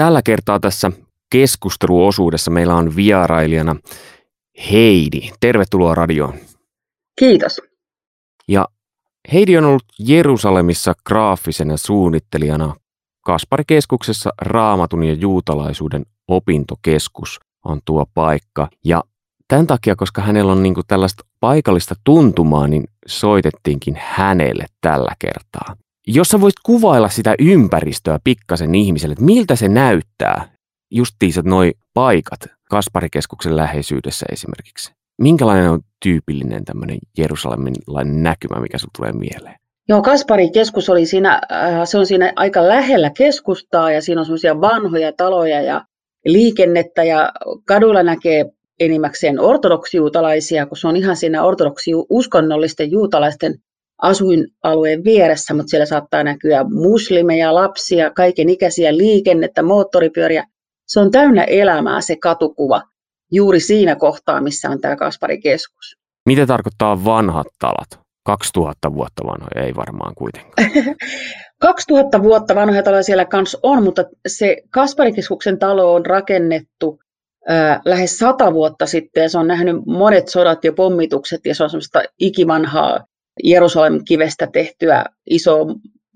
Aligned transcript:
tällä 0.00 0.22
kertaa 0.22 0.60
tässä 0.60 0.92
keskusteluosuudessa 1.32 2.50
meillä 2.50 2.74
on 2.74 2.96
vierailijana 2.96 3.76
Heidi. 4.70 5.20
Tervetuloa 5.40 5.94
radioon. 5.94 6.34
Kiitos. 7.18 7.60
Ja 8.48 8.68
Heidi 9.32 9.58
on 9.58 9.64
ollut 9.64 9.84
Jerusalemissa 9.98 10.94
graafisena 11.06 11.76
suunnittelijana 11.76 12.74
Kasparikeskuksessa 13.24 14.30
Raamatun 14.42 15.04
ja 15.04 15.14
juutalaisuuden 15.14 16.06
opintokeskus 16.28 17.40
on 17.64 17.80
tuo 17.84 18.06
paikka. 18.14 18.68
Ja 18.84 19.04
tämän 19.48 19.66
takia, 19.66 19.96
koska 19.96 20.22
hänellä 20.22 20.52
on 20.52 20.62
niin 20.62 20.74
tällaista 20.88 21.24
paikallista 21.40 21.94
tuntumaa, 22.04 22.68
niin 22.68 22.84
soitettiinkin 23.06 23.96
hänelle 24.00 24.66
tällä 24.80 25.12
kertaa. 25.18 25.76
Jos 26.06 26.28
sä 26.28 26.40
voisit 26.40 26.60
kuvailla 26.62 27.08
sitä 27.08 27.34
ympäristöä 27.38 28.18
pikkasen 28.24 28.74
ihmiselle, 28.74 29.12
että 29.12 29.24
miltä 29.24 29.56
se 29.56 29.68
näyttää, 29.68 30.48
justiinsa 30.90 31.42
noi 31.44 31.72
paikat 31.94 32.40
Kasparikeskuksen 32.70 33.56
läheisyydessä 33.56 34.26
esimerkiksi. 34.32 34.92
Minkälainen 35.22 35.70
on 35.70 35.80
tyypillinen 36.02 36.64
tämmöinen 36.64 36.98
Jerusalemin 37.18 37.74
näkymä, 38.04 38.60
mikä 38.60 38.78
sinulle 38.78 38.92
tulee 38.96 39.12
mieleen? 39.12 39.54
Joo, 39.88 40.02
Kasparin 40.02 40.52
keskus 40.52 40.88
oli 40.88 41.06
siinä, 41.06 41.40
äh, 41.52 41.80
se 41.84 41.98
on 41.98 42.06
siinä 42.06 42.32
aika 42.36 42.68
lähellä 42.68 43.10
keskustaa 43.10 43.92
ja 43.92 44.02
siinä 44.02 44.20
on 44.20 44.24
semmoisia 44.24 44.60
vanhoja 44.60 45.12
taloja 45.12 45.62
ja 45.62 45.84
liikennettä 46.24 47.04
ja 47.04 47.32
kadulla 47.66 48.02
näkee 48.02 48.44
enimmäkseen 48.80 49.40
ortodoksijuutalaisia, 49.40 50.66
kun 50.66 50.76
se 50.76 50.88
on 50.88 50.96
ihan 50.96 51.16
siinä 51.16 51.44
ortodoksi 51.44 51.90
uskonnollisten 52.10 52.90
juutalaisten 52.90 53.54
asuinalueen 54.02 55.04
vieressä, 55.04 55.54
mutta 55.54 55.70
siellä 55.70 55.86
saattaa 55.86 56.24
näkyä 56.24 56.64
muslimeja, 56.64 57.54
lapsia, 57.54 58.10
kaiken 58.10 58.48
ikäisiä 58.48 58.96
liikennettä, 58.96 59.62
moottoripyöriä. 59.62 60.44
Se 60.86 61.00
on 61.00 61.10
täynnä 61.10 61.44
elämää 61.44 62.00
se 62.00 62.16
katukuva 62.16 62.82
juuri 63.32 63.60
siinä 63.60 63.96
kohtaa, 63.96 64.40
missä 64.40 64.70
on 64.70 64.80
tämä 64.80 64.96
Kaspari 64.96 65.40
keskus. 65.40 65.96
Mitä 66.26 66.46
tarkoittaa 66.46 67.04
vanhat 67.04 67.46
talat? 67.58 68.00
2000 68.26 68.94
vuotta 68.94 69.24
vanhoja, 69.26 69.66
ei 69.66 69.74
varmaan 69.76 70.14
kuitenkaan. 70.14 70.70
2000 71.60 72.22
vuotta 72.22 72.54
vanhoja 72.54 72.82
taloja 72.82 73.02
siellä 73.02 73.24
kanssa 73.24 73.58
on, 73.62 73.82
mutta 73.82 74.04
se 74.26 74.56
Kasparikeskuksen 74.70 75.58
talo 75.58 75.94
on 75.94 76.06
rakennettu 76.06 77.00
äh, 77.50 77.80
lähes 77.84 78.18
sata 78.18 78.52
vuotta 78.52 78.86
sitten 78.86 79.22
ja 79.22 79.28
se 79.28 79.38
on 79.38 79.46
nähnyt 79.46 79.76
monet 79.86 80.28
sodat 80.28 80.64
ja 80.64 80.72
pommitukset 80.72 81.40
ja 81.44 81.54
se 81.54 81.64
on 81.64 81.70
semmoista 81.70 82.02
ikivanhaa 82.18 83.00
Jerusalemin 83.44 84.04
kivestä 84.04 84.46
tehtyä 84.52 85.04
iso 85.30 85.66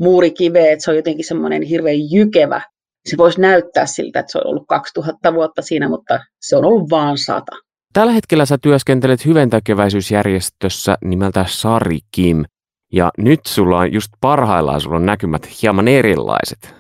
muurikiveä, 0.01 0.73
että 0.73 0.85
se 0.85 0.91
on 0.91 0.97
jotenkin 0.97 1.25
semmoinen 1.25 1.63
hirveän 1.63 2.11
jykevä. 2.11 2.61
Se 3.09 3.17
voisi 3.17 3.41
näyttää 3.41 3.87
siltä, 3.87 4.21
että 4.21 4.33
se 4.33 4.39
on 4.39 4.47
ollut 4.47 4.65
2000 4.69 5.35
vuotta 5.35 5.63
siinä, 5.63 5.89
mutta 5.89 6.21
se 6.41 6.57
on 6.57 6.65
ollut 6.65 6.91
vaan 6.91 7.19
sata. 7.19 7.57
Tällä 7.93 8.13
hetkellä 8.13 8.47
sä 8.47 8.59
työskentelet 8.63 9.27
hyväntäkeväisyysjärjestössä 9.27 10.97
nimeltä 11.05 11.45
Sari 11.49 11.99
Kim, 12.11 12.45
ja 12.93 13.11
nyt 13.19 13.41
sulla 13.47 13.79
on 13.79 13.93
just 13.93 14.09
parhaillaan 14.21 14.81
sulla 14.81 14.97
on 14.97 15.07
näkymät 15.07 15.63
hieman 15.63 15.89
erilaiset. 15.89 16.75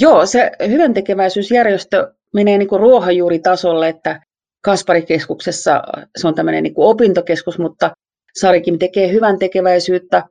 Joo, 0.00 0.26
se 0.26 0.50
hyväntekeväisyysjärjestö 0.68 2.12
menee 2.34 2.58
niin 2.58 2.68
kuin 2.68 2.80
ruohonjuuritasolle, 2.80 3.88
että 3.88 4.20
Kasparikeskuksessa 4.64 5.82
se 6.16 6.28
on 6.28 6.34
tämmöinen 6.34 6.62
niin 6.62 6.74
kuin 6.74 6.88
opintokeskus, 6.88 7.58
mutta 7.58 7.90
Sarikin 8.40 8.78
tekee 8.78 9.12
hyvän 9.12 9.38
tekeväisyyttä, 9.38 10.22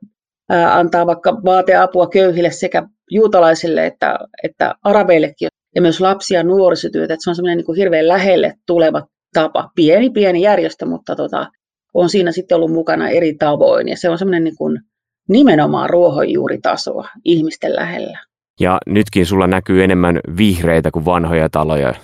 antaa 0.70 1.06
vaikka 1.06 1.32
vaateapua 1.44 2.06
köyhille 2.06 2.50
sekä 2.50 2.82
juutalaisille 3.10 3.86
että, 3.86 4.18
että 4.42 4.74
arabeillekin 4.82 5.48
ja 5.74 5.82
myös 5.82 6.00
lapsia 6.00 6.38
ja 6.38 6.44
nuorisotyötä. 6.44 7.14
Että 7.14 7.24
se 7.24 7.30
on 7.30 7.36
semmoinen 7.36 7.58
niin 7.58 7.76
hirveän 7.76 8.08
lähelle 8.08 8.54
tuleva 8.66 9.02
tapa. 9.34 9.70
Pieni, 9.74 10.10
pieni 10.10 10.42
järjestö, 10.42 10.86
mutta 10.86 11.16
tota, 11.16 11.46
on 11.94 12.08
siinä 12.08 12.32
sitten 12.32 12.56
ollut 12.56 12.72
mukana 12.72 13.08
eri 13.08 13.34
tavoin. 13.34 13.88
Ja 13.88 13.96
se 13.96 14.08
on 14.10 14.18
semmoinen 14.18 14.44
niin 14.44 14.56
kuin 14.56 14.80
nimenomaan 15.28 15.90
ruohonjuuritasoa 15.90 17.08
ihmisten 17.24 17.76
lähellä. 17.76 18.18
Ja 18.60 18.78
nytkin 18.86 19.26
sulla 19.26 19.46
näkyy 19.46 19.84
enemmän 19.84 20.20
vihreitä 20.36 20.90
kuin 20.90 21.04
vanhoja 21.04 21.48
taloja, 21.48 21.94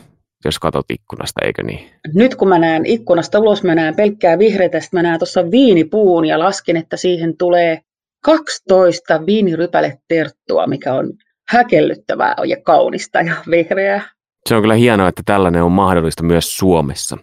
jos 0.44 0.58
katsot 0.58 0.90
ikkunasta, 0.90 1.44
eikö 1.44 1.62
niin? 1.62 1.90
Nyt 2.14 2.34
kun 2.34 2.48
mä 2.48 2.58
näen 2.58 2.86
ikkunasta 2.86 3.38
ulos, 3.38 3.62
mä 3.62 3.74
näen 3.74 3.96
pelkkää 3.96 4.38
vihreitä, 4.38 4.80
sitten 4.80 4.98
mä 4.98 5.02
näen 5.02 5.18
tuossa 5.18 5.50
viinipuun 5.50 6.24
ja 6.24 6.38
lasken, 6.38 6.76
että 6.76 6.96
siihen 6.96 7.36
tulee 7.36 7.80
12 8.24 9.26
viinirypäleterttua, 9.26 10.66
mikä 10.66 10.94
on 10.94 11.12
häkellyttävää 11.48 12.34
ja 12.44 12.56
kaunista 12.62 13.20
ja 13.20 13.34
vihreää. 13.50 14.08
Se 14.48 14.54
on 14.54 14.62
kyllä 14.62 14.74
hienoa, 14.74 15.08
että 15.08 15.22
tällainen 15.26 15.62
on 15.62 15.72
mahdollista 15.72 16.22
myös 16.22 16.56
Suomessa. 16.56 17.18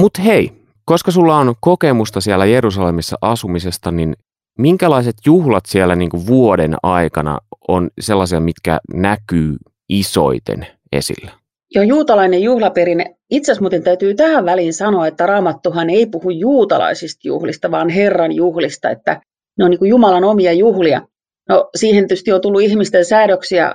Mutta 0.00 0.22
hei, 0.22 0.52
koska 0.84 1.10
sulla 1.10 1.36
on 1.36 1.54
kokemusta 1.60 2.20
siellä 2.20 2.46
Jerusalemissa 2.46 3.16
asumisesta, 3.20 3.90
niin 3.90 4.16
minkälaiset 4.58 5.16
juhlat 5.26 5.66
siellä 5.66 5.96
niin 5.96 6.10
kuin 6.10 6.26
vuoden 6.26 6.76
aikana 6.82 7.38
on 7.68 7.90
sellaisia, 8.00 8.40
mitkä 8.40 8.80
näkyy 8.94 9.56
isoiten 9.88 10.66
esillä? 10.92 11.43
Jo 11.74 11.82
juutalainen 11.82 12.42
juhlaperinne. 12.42 13.16
Itse 13.30 13.52
asiassa 13.52 13.62
muuten 13.62 13.82
täytyy 13.82 14.14
tähän 14.14 14.44
väliin 14.44 14.74
sanoa, 14.74 15.06
että 15.06 15.26
Raamattuhan 15.26 15.90
ei 15.90 16.06
puhu 16.06 16.30
juutalaisista 16.30 17.20
juhlista, 17.28 17.70
vaan 17.70 17.88
Herran 17.88 18.32
juhlista, 18.32 18.90
että 18.90 19.20
ne 19.58 19.64
on 19.64 19.70
niin 19.70 19.88
Jumalan 19.88 20.24
omia 20.24 20.52
juhlia. 20.52 21.02
No 21.48 21.70
siihen 21.76 22.08
tietysti 22.08 22.32
on 22.32 22.40
tullut 22.40 22.62
ihmisten 22.62 23.04
säädöksiä 23.04 23.74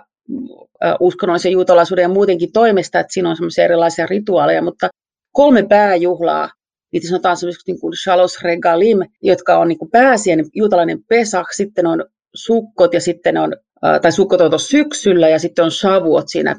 uskonnollisen 0.99 1.51
juutalaisuuden 1.51 2.03
ja 2.03 2.09
muutenkin 2.09 2.51
toimesta, 2.51 2.99
että 2.99 3.13
siinä 3.13 3.29
on 3.29 3.35
semmoisia 3.35 3.63
erilaisia 3.63 4.05
rituaaleja, 4.05 4.61
mutta 4.61 4.89
kolme 5.31 5.63
pääjuhlaa, 5.63 6.49
niitä 6.93 7.07
sanotaan 7.07 7.37
semmoisiksi 7.37 7.71
niin 7.71 7.81
kuin 7.81 7.93
shalos 8.03 8.43
regalim, 8.43 8.99
jotka 9.23 9.57
on 9.57 9.67
niin 9.67 9.79
kuin 9.79 9.91
pääsiäinen 9.91 10.45
juutalainen 10.53 11.03
pesak, 11.03 11.53
sitten 11.53 11.87
on 11.87 12.05
sukkot 12.35 12.93
ja 12.93 13.01
sitten 13.01 13.37
on, 13.37 13.55
tai 14.01 14.11
sukkot 14.11 14.41
on 14.41 14.59
syksyllä 14.59 15.29
ja 15.29 15.39
sitten 15.39 15.65
on 15.65 15.71
savuot 15.71 16.25
siinä 16.27 16.55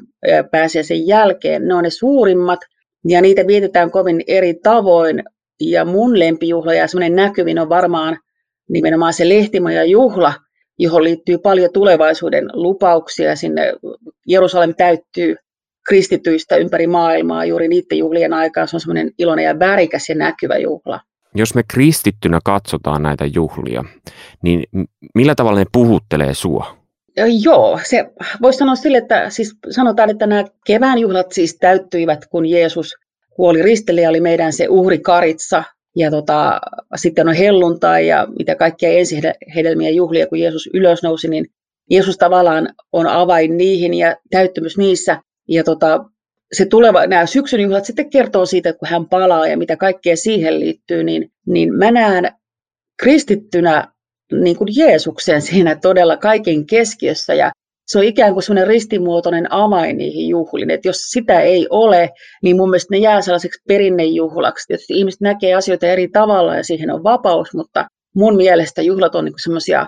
pääsiäisen 0.51 1.07
jälkeen. 1.07 1.67
Ne 1.67 1.73
on 1.73 1.83
ne 1.83 1.89
suurimmat 1.89 2.59
ja 3.07 3.21
niitä 3.21 3.47
vietetään 3.47 3.91
kovin 3.91 4.23
eri 4.27 4.53
tavoin 4.53 5.23
ja 5.61 5.85
mun 5.85 6.19
lempijuhla 6.19 6.73
ja 6.73 6.87
semmoinen 6.87 7.15
näkyvin 7.15 7.59
on 7.59 7.69
varmaan 7.69 8.17
nimenomaan 8.69 9.13
se 9.13 9.29
lehtimoja 9.29 9.83
juhla, 9.83 10.33
johon 10.79 11.03
liittyy 11.03 11.37
paljon 11.37 11.69
tulevaisuuden 11.73 12.49
lupauksia. 12.53 13.35
Sinne 13.35 13.73
Jerusalem 14.27 14.75
täyttyy 14.75 15.35
kristityistä 15.87 16.55
ympäri 16.55 16.87
maailmaa 16.87 17.45
juuri 17.45 17.67
niiden 17.67 17.97
juhlien 17.97 18.33
aikaan. 18.33 18.67
Se 18.67 18.75
on 18.75 18.79
semmoinen 18.79 19.11
iloinen 19.17 19.45
ja 19.45 19.59
värikäs 19.59 20.09
ja 20.09 20.15
näkyvä 20.15 20.57
juhla. 20.57 20.99
Jos 21.35 21.55
me 21.55 21.63
kristittynä 21.63 22.39
katsotaan 22.45 23.03
näitä 23.03 23.25
juhlia, 23.25 23.83
niin 24.43 24.63
millä 25.15 25.35
tavalla 25.35 25.59
ne 25.59 25.65
puhuttelee 25.71 26.33
sua? 26.33 26.77
Joo, 27.43 27.79
se 27.83 28.05
voisi 28.41 28.59
sanoa 28.59 28.75
sille, 28.75 28.97
että 28.97 29.29
siis 29.29 29.55
sanotaan, 29.69 30.09
että 30.09 30.27
nämä 30.27 30.43
kevään 30.65 30.99
juhlat 30.99 31.31
siis 31.31 31.57
täyttyivät, 31.59 32.25
kun 32.25 32.45
Jeesus 32.45 32.95
kuoli 33.29 33.61
ristille 33.61 34.01
ja 34.01 34.09
oli 34.09 34.21
meidän 34.21 34.53
se 34.53 34.67
uhrikaritsa, 34.69 35.63
ja 35.95 36.11
tota, 36.11 36.61
sitten 36.95 37.27
on 37.27 37.35
helluntai 37.35 38.07
ja 38.07 38.27
mitä 38.39 38.55
kaikkia 38.55 38.89
ensihedelmiä 38.89 39.89
juhlia, 39.89 40.27
kun 40.27 40.39
Jeesus 40.39 40.69
ylösnousi, 40.73 41.27
niin 41.27 41.45
Jeesus 41.89 42.17
tavallaan 42.17 42.69
on 42.91 43.07
avain 43.07 43.57
niihin 43.57 43.93
ja 43.93 44.15
täyttymys 44.29 44.77
niissä. 44.77 45.21
Ja 45.47 45.63
tota, 45.63 46.05
se 46.53 46.65
tuleva, 46.65 47.07
nämä 47.07 47.25
syksyn 47.25 47.61
juhlat 47.61 47.85
sitten 47.85 48.09
kertoo 48.09 48.45
siitä, 48.45 48.73
kun 48.73 48.87
hän 48.87 49.09
palaa 49.09 49.47
ja 49.47 49.57
mitä 49.57 49.77
kaikkea 49.77 50.15
siihen 50.15 50.59
liittyy, 50.59 51.03
niin, 51.03 51.31
niin 51.47 51.73
mä 51.73 51.91
näen 51.91 52.31
kristittynä 53.01 53.87
niin 54.31 54.55
kuin 54.57 54.67
Jeesuksen 54.75 55.41
siinä 55.41 55.75
todella 55.75 56.17
kaiken 56.17 56.65
keskiössä 56.65 57.33
ja 57.33 57.51
se 57.87 57.97
on 57.97 58.03
ikään 58.03 58.33
kuin 58.33 58.43
sellainen 58.43 58.67
ristimuotoinen 58.67 59.53
avain 59.53 59.97
niihin 59.97 60.27
juhliin. 60.27 60.71
Että 60.71 60.87
jos 60.87 60.97
sitä 61.01 61.39
ei 61.39 61.67
ole, 61.69 62.09
niin 62.43 62.55
mun 62.55 62.69
mielestä 62.69 62.93
ne 62.93 62.97
jää 62.97 63.21
sellaiseksi 63.21 63.61
perinnejuhlaksi. 63.67 64.67
Tietysti 64.67 64.93
ihmiset 64.93 65.21
näkee 65.21 65.53
asioita 65.53 65.87
eri 65.87 66.07
tavalla 66.07 66.55
ja 66.55 66.63
siihen 66.63 66.91
on 66.91 67.03
vapaus, 67.03 67.53
mutta 67.53 67.85
mun 68.15 68.35
mielestä 68.35 68.81
juhlat 68.81 69.15
on 69.15 69.25
niin 69.25 69.33
semmoisia 69.43 69.87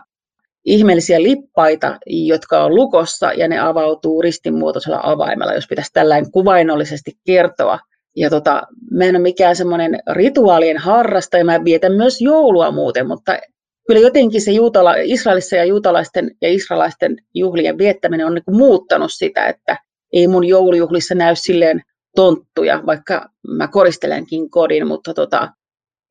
ihmeellisiä 0.65 1.24
lippaita, 1.24 1.98
jotka 2.06 2.63
on 2.63 2.75
lukossa 2.75 3.33
ja 3.33 3.48
ne 3.48 3.60
avautuu 3.60 4.21
ristimuotoisella 4.21 5.00
avaimella, 5.04 5.54
jos 5.54 5.68
pitäisi 5.68 5.94
tällainen 5.94 6.31
kuvainnollisesti 6.31 7.12
kertoa. 7.25 7.80
Ja 8.15 8.30
tota, 8.30 8.62
mä 8.92 9.04
en 9.04 9.15
ole 9.15 9.24
mikään 9.24 9.56
semmoinen 9.56 10.00
rituaalien 10.12 10.77
harrastaja, 10.77 11.45
mä 11.45 11.63
vietän 11.63 11.94
myös 11.94 12.21
joulua 12.21 12.71
muuten, 12.71 13.07
mutta 13.07 13.38
kyllä 13.88 14.01
jotenkin 14.01 14.42
se 14.42 14.51
juutala, 14.51 14.95
Israelissa 15.04 15.56
ja 15.56 15.65
juutalaisten 15.65 16.31
ja 16.42 16.50
israelaisten 16.50 17.18
juhlien 17.33 17.77
viettäminen 17.77 18.25
on 18.25 18.33
niin 18.33 18.57
muuttanut 18.57 19.12
sitä, 19.13 19.48
että 19.48 19.77
ei 20.13 20.27
mun 20.27 20.45
joulujuhlissa 20.45 21.15
näy 21.15 21.36
silleen 21.36 21.81
tonttuja, 22.15 22.83
vaikka 22.86 23.30
mä 23.48 23.68
koristelenkin 23.68 24.50
kodin, 24.50 24.88
mutta 24.88 25.13
tota, 25.13 25.50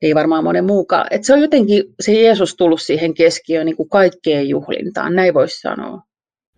ei 0.02 0.14
varmaan 0.14 0.44
monen 0.44 0.64
muukaan. 0.64 1.06
Et 1.10 1.24
se 1.24 1.32
on 1.32 1.40
jotenkin 1.40 1.84
se 2.00 2.12
Jeesus 2.12 2.56
tullut 2.56 2.82
siihen 2.82 3.14
keskiöön 3.14 3.66
niin 3.66 3.76
kuin 3.76 3.88
kaikkeen 3.88 4.48
juhlintaan, 4.48 5.14
näin 5.14 5.34
voisi 5.34 5.60
sanoa. 5.60 6.02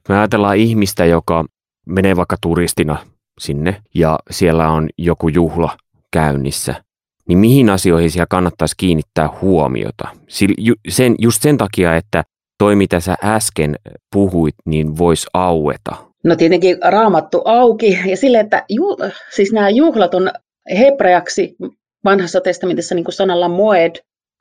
Me 0.08 0.18
ajatellaan 0.18 0.56
ihmistä, 0.56 1.04
joka 1.04 1.44
menee 1.86 2.16
vaikka 2.16 2.36
turistina 2.40 2.96
sinne 3.40 3.76
ja 3.94 4.18
siellä 4.30 4.68
on 4.68 4.88
joku 4.98 5.28
juhla 5.28 5.76
käynnissä, 6.12 6.74
niin 7.28 7.38
mihin 7.38 7.70
asioihin 7.70 8.10
siellä 8.10 8.26
kannattaisi 8.30 8.74
kiinnittää 8.76 9.28
huomiota? 9.40 10.08
Sen, 10.88 11.14
just 11.18 11.42
sen 11.42 11.58
takia, 11.58 11.96
että 11.96 12.24
toi 12.58 12.76
mitä 12.76 13.00
sä 13.00 13.14
äsken 13.24 13.76
puhuit, 14.12 14.54
niin 14.66 14.98
voisi 14.98 15.26
aueta. 15.34 15.96
No 16.24 16.36
tietenkin 16.36 16.78
raamattu 16.84 17.42
auki 17.44 17.98
ja 18.06 18.16
sille, 18.16 18.40
että 18.40 18.64
ju, 18.68 18.96
siis 19.34 19.52
nämä 19.52 19.70
juhlat 19.70 20.14
on 20.14 20.30
hebreaksi 20.78 21.56
vanhassa 22.04 22.40
testamentissa 22.40 22.94
niin 22.94 23.04
kuin 23.04 23.14
sanalla 23.14 23.48
moed, 23.48 23.90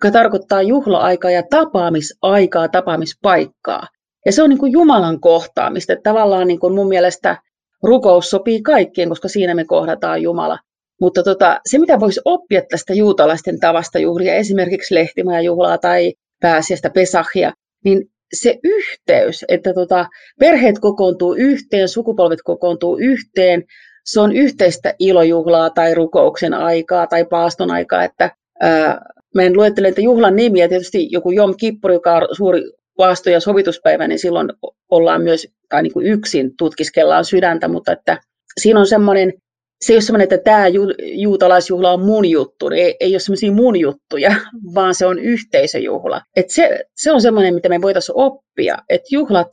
joka 0.03 0.13
tarkoittaa 0.13 0.61
juhla-aikaa 0.61 1.31
ja 1.31 1.43
tapaamisaikaa, 1.49 2.67
tapaamispaikkaa. 2.67 3.87
Ja 4.25 4.31
se 4.31 4.43
on 4.43 4.49
niin 4.49 4.59
kuin 4.59 4.71
Jumalan 4.71 5.19
kohtaamista. 5.19 5.93
Että 5.93 6.09
tavallaan 6.09 6.47
niin 6.47 6.59
kuin 6.59 6.75
mun 6.75 6.87
mielestä 6.87 7.37
rukous 7.83 8.29
sopii 8.29 8.61
kaikkien, 8.61 9.09
koska 9.09 9.27
siinä 9.27 9.55
me 9.55 9.65
kohdataan 9.65 10.21
Jumala. 10.21 10.59
Mutta 11.01 11.23
tota, 11.23 11.59
se, 11.69 11.77
mitä 11.77 11.99
voisi 11.99 12.21
oppia 12.25 12.61
tästä 12.69 12.93
juutalaisten 12.93 13.59
tavasta 13.59 13.99
juhlia, 13.99 14.35
esimerkiksi 14.35 14.95
lehtimajajuhlaa 14.95 15.77
tai 15.77 16.13
pääsiäistä 16.41 16.89
pesahia, 16.89 17.53
niin 17.85 18.05
se 18.33 18.59
yhteys, 18.63 19.45
että 19.47 19.73
tota, 19.73 20.05
perheet 20.39 20.79
kokoontuu 20.79 21.33
yhteen, 21.33 21.89
sukupolvet 21.89 22.39
kokoontuu 22.43 22.97
yhteen, 22.97 23.63
se 24.05 24.19
on 24.19 24.35
yhteistä 24.35 24.95
ilojuhlaa 24.99 25.69
tai 25.69 25.95
rukouksen 25.95 26.53
aikaa 26.53 27.07
tai 27.07 27.25
paaston 27.25 27.71
aikaa, 27.71 28.03
että 28.03 28.31
ää, 28.59 29.01
mä 29.35 29.41
en 29.41 29.53
luettele 29.53 29.87
että 29.87 30.01
juhlan 30.01 30.35
nimiä, 30.35 30.67
tietysti 30.67 31.07
joku 31.11 31.31
Jom 31.31 31.55
Kippur, 31.57 31.91
joka 31.91 32.15
on 32.15 32.27
suuri 32.31 32.61
paasto- 32.97 33.29
ja 33.29 33.39
sovituspäivä, 33.39 34.07
niin 34.07 34.19
silloin 34.19 34.49
ollaan 34.91 35.21
myös, 35.21 35.47
tai 35.69 35.83
niin 35.83 35.93
kuin 35.93 36.05
yksin 36.05 36.51
tutkiskellaan 36.57 37.25
sydäntä, 37.25 37.67
mutta 37.67 37.91
että 37.91 38.17
siinä 38.61 38.79
on 38.79 38.87
semmoinen, 38.87 39.33
se 39.81 39.93
ei 39.93 39.95
ole 39.95 40.01
semmoinen, 40.01 40.23
että 40.23 40.37
tämä 40.37 40.67
ju, 40.67 40.83
juutalaisjuhla 40.99 41.91
on 41.91 42.05
mun 42.05 42.25
juttu, 42.25 42.67
ei, 42.67 42.95
ei 42.99 43.13
ole 43.13 43.19
semmoisia 43.19 43.51
mun 43.51 43.79
juttuja, 43.79 44.35
vaan 44.75 44.95
se 44.95 45.05
on 45.05 45.19
yhteisöjuhla. 45.19 46.21
Et 46.35 46.49
se, 46.49 46.79
se 46.95 47.11
on 47.11 47.21
semmoinen, 47.21 47.53
mitä 47.53 47.69
me 47.69 47.81
voitaisiin 47.81 48.17
oppia, 48.17 48.77
että 48.89 49.07
juhlat 49.11 49.47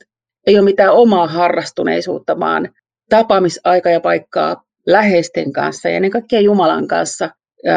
ei 0.47 0.55
ole 0.55 0.65
mitään 0.65 0.93
omaa 0.93 1.27
harrastuneisuutta, 1.27 2.39
vaan 2.39 2.69
tapaamisaika 3.11 3.89
ja 3.89 3.99
paikkaa 3.99 4.63
läheisten 4.87 5.53
kanssa 5.53 5.89
ja 5.89 5.95
ennen 5.95 6.11
kaikkea 6.11 6.39
Jumalan 6.39 6.87
kanssa, 6.87 7.29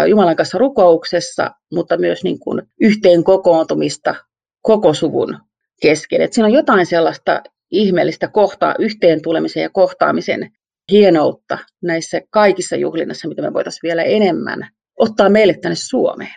Jumalan 0.09 0.37
kanssa 0.37 0.59
rukouksessa, 0.59 1.51
mutta 1.73 1.97
myös 1.97 2.25
niin 2.25 2.39
kuin 2.39 2.63
yhteen 2.81 3.25
kokoontumista 3.25 4.15
koko 4.63 4.95
suvun 4.95 5.39
kesken. 5.83 6.21
Et 6.21 6.33
siinä 6.33 6.47
on 6.47 6.53
jotain 6.53 6.87
sellaista 6.87 7.43
ihmeellistä 7.71 8.29
kohtaa, 8.29 8.75
yhteen 8.79 9.23
tulemisen 9.23 9.63
ja 9.63 9.71
kohtaamisen 9.71 10.51
hienoutta 10.91 11.59
näissä 11.83 12.21
kaikissa 12.31 12.77
juhlinnassa, 12.77 13.29
mitä 13.29 13.43
me 13.43 13.53
voitaisiin 13.53 13.83
vielä 13.83 14.03
enemmän 14.03 14.69
ottaa 14.99 15.29
meille 15.29 15.55
tänne 15.55 15.77
Suomeen. 15.77 16.35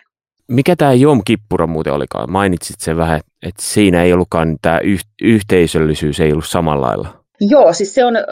Mikä 0.48 0.76
tämä 0.76 0.92
Jom 0.92 1.20
Kippura 1.24 1.66
muuten 1.66 1.92
olikaan? 1.92 2.32
Mainitsit 2.32 2.80
sen 2.80 2.96
vähän, 2.96 3.20
että 3.42 3.62
siinä 3.62 4.02
ei 4.02 4.12
ollutkaan 4.12 4.56
tämä 4.62 4.80
yhteisöllisyys 5.22 6.20
ei 6.20 6.32
ollut 6.32 6.46
samalla 6.46 6.86
lailla. 6.86 7.17
Joo, 7.40 7.72
siis 7.72 7.94
se 7.94 8.04
on 8.04 8.16
ö, 8.16 8.22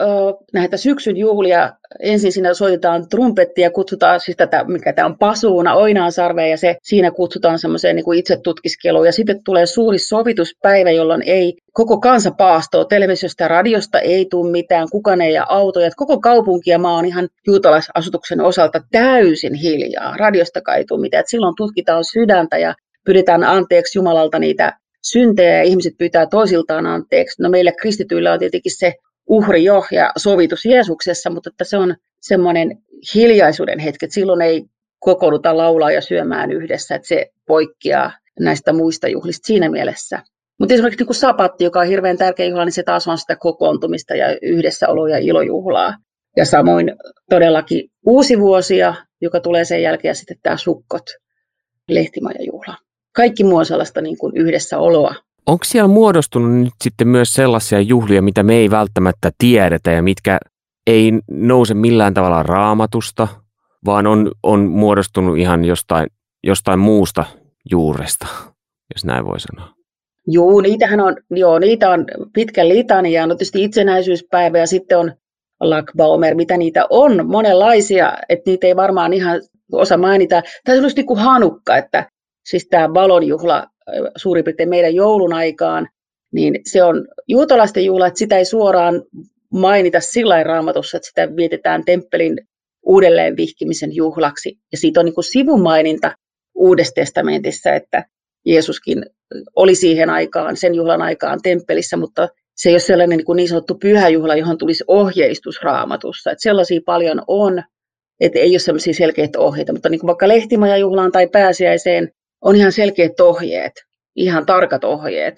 näitä 0.53 0.77
syksyn 0.77 1.17
juhlia. 1.17 1.73
Ensin 1.99 2.31
siinä 2.31 2.53
soitetaan 2.53 3.09
trumpettia 3.09 3.71
kutsutaan 3.71 4.19
siis 4.19 4.37
tätä, 4.37 4.63
mikä 4.63 4.93
tämä 4.93 5.05
on 5.05 5.17
pasuuna, 5.17 5.73
oinaan 5.73 6.11
sarveen, 6.11 6.51
ja 6.51 6.57
se, 6.57 6.77
siinä 6.83 7.11
kutsutaan 7.11 7.59
semmoiseen 7.59 7.95
niin 7.95 8.03
kuin 8.03 8.19
itsetutkiskeluun. 8.19 9.05
Ja 9.05 9.11
sitten 9.11 9.43
tulee 9.43 9.65
suuri 9.65 9.99
sovituspäivä, 9.99 10.91
jolloin 10.91 11.23
ei 11.25 11.53
koko 11.73 11.99
kansa 11.99 12.31
paastoo, 12.31 12.85
televisiosta 12.85 13.43
ja 13.43 13.47
radiosta 13.47 13.99
ei 13.99 14.27
tule 14.29 14.51
mitään, 14.51 14.87
kukaan 14.91 15.21
ei 15.21 15.33
ja 15.33 15.45
autoja. 15.49 15.91
Koko 15.95 16.19
kaupunki 16.19 16.69
ja 16.69 16.79
maa 16.79 16.97
on 16.97 17.05
ihan 17.05 17.29
juutalaisasutuksen 17.47 18.41
osalta 18.41 18.81
täysin 18.91 19.53
hiljaa. 19.53 20.17
Radiosta 20.17 20.59
ei 20.77 20.85
tule 20.85 21.01
mitään. 21.01 21.21
Et 21.21 21.29
silloin 21.29 21.55
tutkitaan 21.57 22.03
sydäntä 22.03 22.57
ja 22.57 22.75
pyydetään 23.05 23.43
anteeksi 23.43 23.97
Jumalalta 23.97 24.39
niitä 24.39 24.73
syntejä 25.11 25.57
ja 25.57 25.63
ihmiset 25.63 25.93
pyytää 25.97 26.25
toisiltaan 26.25 26.85
anteeksi. 26.85 27.41
No 27.41 27.49
meillä 27.49 27.71
kristityillä 27.81 28.33
on 28.33 28.39
tietenkin 28.39 28.77
se 28.77 28.93
uhri 29.27 29.63
jo 29.63 29.85
ja 29.91 30.11
sovitus 30.17 30.65
Jeesuksessa, 30.65 31.29
mutta 31.29 31.49
että 31.49 31.63
se 31.63 31.77
on 31.77 31.95
semmoinen 32.21 32.77
hiljaisuuden 33.15 33.79
hetki, 33.79 34.05
että 34.05 34.13
silloin 34.13 34.41
ei 34.41 34.65
kokoonnuta 34.99 35.57
laulaa 35.57 35.91
ja 35.91 36.01
syömään 36.01 36.51
yhdessä, 36.51 36.95
että 36.95 37.07
se 37.07 37.25
poikkeaa 37.47 38.11
näistä 38.39 38.73
muista 38.73 39.07
juhlista 39.07 39.47
siinä 39.47 39.69
mielessä. 39.69 40.23
Mutta 40.59 40.73
esimerkiksi 40.73 41.05
niin 41.05 41.15
sapatti, 41.15 41.63
joka 41.63 41.79
on 41.79 41.87
hirveän 41.87 42.17
tärkeä 42.17 42.45
juhla, 42.45 42.65
niin 42.65 42.73
se 42.73 42.83
taas 42.83 43.07
on 43.07 43.17
sitä 43.17 43.35
kokoontumista 43.35 44.15
ja 44.15 44.37
yhdessäoloa 44.41 45.09
ja 45.09 45.17
ilojuhlaa. 45.17 45.97
Ja 46.37 46.45
samoin 46.45 46.95
todellakin 47.29 47.89
uusi 48.05 48.39
vuosia, 48.39 48.95
joka 49.21 49.39
tulee 49.39 49.65
sen 49.65 49.81
jälkeen, 49.81 50.15
sitten 50.15 50.37
tämä 50.43 50.57
sukkot, 50.57 51.03
lehtimajajuhla 51.89 52.86
kaikki 53.17 53.43
muu 53.43 53.57
on 53.57 53.65
sellaista 53.65 54.01
niin 54.01 54.17
kuin 54.17 54.37
yhdessäoloa. 54.37 55.15
Onko 55.45 55.65
siellä 55.65 55.87
muodostunut 55.87 56.51
nyt 56.51 56.73
sitten 56.83 57.07
myös 57.07 57.33
sellaisia 57.33 57.81
juhlia, 57.81 58.21
mitä 58.21 58.43
me 58.43 58.55
ei 58.55 58.69
välttämättä 58.69 59.31
tiedetä 59.37 59.91
ja 59.91 60.01
mitkä 60.01 60.37
ei 60.87 61.13
nouse 61.31 61.73
millään 61.73 62.13
tavalla 62.13 62.43
raamatusta, 62.43 63.27
vaan 63.85 64.07
on, 64.07 64.31
on 64.43 64.59
muodostunut 64.59 65.37
ihan 65.37 65.65
jostain, 65.65 66.07
jostain 66.43 66.79
muusta 66.79 67.25
juuresta, 67.71 68.27
jos 68.95 69.05
näin 69.05 69.25
voi 69.25 69.39
sanoa? 69.39 69.73
Joo, 70.27 70.61
niitähän 70.61 70.99
on, 70.99 71.15
joo, 71.31 71.59
niitä 71.59 71.89
on 71.89 72.05
pitkä 72.33 72.67
litania. 72.67 73.27
No 73.27 73.35
tietysti 73.35 73.63
itsenäisyyspäivä 73.63 74.57
ja 74.57 74.67
sitten 74.67 74.99
on 74.99 75.11
Lakbaumer, 75.59 76.35
mitä 76.35 76.57
niitä 76.57 76.85
on, 76.89 77.27
monenlaisia, 77.27 78.13
että 78.29 78.51
niitä 78.51 78.67
ei 78.67 78.75
varmaan 78.75 79.13
ihan 79.13 79.41
osa 79.71 79.97
mainita. 79.97 80.41
Tämä 80.63 80.77
on 80.77 80.83
just 80.83 80.97
niin 80.97 81.07
kuin 81.07 81.19
hanukka, 81.19 81.77
että 81.77 82.09
siis 82.49 82.67
tämä 82.69 82.93
valonjuhla 82.93 83.67
suurin 84.15 84.43
piirtein 84.43 84.69
meidän 84.69 84.95
joulun 84.95 85.33
aikaan, 85.33 85.87
niin 86.33 86.59
se 86.65 86.83
on 86.83 87.07
juutalaisten 87.27 87.85
juhla, 87.85 88.07
että 88.07 88.19
sitä 88.19 88.37
ei 88.37 88.45
suoraan 88.45 89.03
mainita 89.53 89.99
sillä 89.99 90.43
raamatussa, 90.43 90.97
että 90.97 91.07
sitä 91.07 91.35
vietetään 91.35 91.85
temppelin 91.85 92.37
uudelleen 92.85 93.37
vihkimisen 93.37 93.95
juhlaksi. 93.95 94.57
Ja 94.71 94.77
siitä 94.77 94.99
on 94.99 95.05
niin 95.05 95.15
kuin 95.15 95.23
sivumaininta 95.23 96.15
Uudessa 96.55 96.93
testamentissa, 96.95 97.73
että 97.73 98.03
Jeesuskin 98.45 99.05
oli 99.55 99.75
siihen 99.75 100.09
aikaan, 100.09 100.57
sen 100.57 100.75
juhlan 100.75 101.01
aikaan 101.01 101.39
temppelissä, 101.43 101.97
mutta 101.97 102.29
se 102.55 102.69
ei 102.69 102.73
ole 102.73 102.79
sellainen 102.79 103.17
niin, 103.17 103.25
kuin 103.25 103.35
niin 103.35 103.49
sanottu 103.49 103.75
pyhäjuhla, 103.75 104.35
johon 104.35 104.57
tulisi 104.57 104.83
ohjeistus 104.87 105.59
raamatussa. 105.63 106.31
Että 106.31 106.41
sellaisia 106.41 106.81
paljon 106.85 107.21
on, 107.27 107.63
että 108.19 108.39
ei 108.39 108.53
ole 108.53 108.59
sellaisia 108.59 108.93
selkeitä 108.93 109.39
ohjeita, 109.39 109.73
mutta 109.73 109.89
niin 109.89 109.99
kuin 109.99 110.07
vaikka 110.07 110.27
lehtimajajuhlaan 110.27 111.11
tai 111.11 111.27
pääsiäiseen 111.27 112.11
on 112.47 112.55
ihan 112.55 112.71
selkeät 112.71 113.19
ohjeet, 113.19 113.73
ihan 114.15 114.45
tarkat 114.45 114.83
ohjeet. 114.83 115.35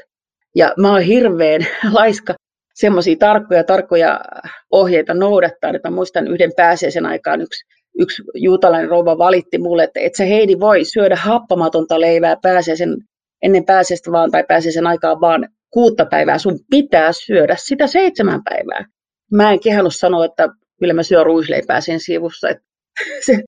Ja 0.56 0.74
mä 0.78 0.92
oon 0.92 1.02
hirveän 1.02 1.62
laiska 2.00 2.34
semmoisia 2.76 3.16
tarkkoja, 3.20 3.64
tarkkoja 3.64 4.20
ohjeita 4.72 5.14
noudattaa. 5.14 5.72
Että 5.76 5.92
muistan 5.92 6.28
yhden 6.28 6.52
pääsiäisen 6.58 7.06
aikaan 7.06 7.42
yksi, 7.42 7.66
yksi 8.00 8.24
juutalainen 8.36 8.90
rouva 8.90 9.18
valitti 9.18 9.58
mulle, 9.58 9.84
että 9.84 10.00
et 10.00 10.16
sä 10.16 10.24
Heidi 10.24 10.60
voi 10.60 10.86
syödä 10.86 11.16
happamatonta 11.16 12.00
leivää 12.00 12.36
pääsiäisen, 12.42 12.98
ennen 13.42 13.66
pääsiäistä 13.66 14.12
vaan 14.12 14.32
tai 14.32 14.44
pääsiäisen 14.48 14.88
aikaan 14.88 15.22
vaan 15.22 15.50
kuutta 15.70 16.06
päivää. 16.06 16.38
Sun 16.38 16.60
pitää 16.70 17.12
syödä 17.26 17.56
sitä 17.60 17.88
seitsemän 17.88 18.42
päivää. 18.44 18.86
Mä 19.32 19.52
en 19.52 19.60
kehannut 19.60 19.96
sanoa, 19.96 20.26
että 20.26 20.50
kyllä 20.80 20.94
mä 20.94 21.04
syön 21.04 21.26
ruisleipää 21.26 21.82
sen 21.82 22.00
sivussa. 22.00 22.50
Että 22.50 22.64
se, 23.26 23.44